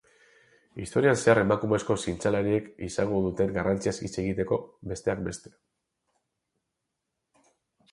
Historian 0.85 1.19
zehar 1.25 1.41
emakumezko 1.41 1.97
zientzialariek 2.05 2.71
izan 2.89 3.13
duten 3.27 3.53
garrantziaz 3.59 3.95
hitz 4.07 4.11
egiteko, 4.25 4.59
besteak 4.95 5.25
beste. 5.31 5.55